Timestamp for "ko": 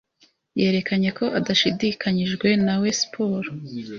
1.17-1.25